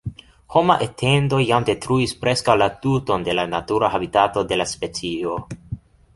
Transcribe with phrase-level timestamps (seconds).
[0.59, 5.39] Homa etendo jam detruis preskaŭ la tuton de la natura habitato de la specio.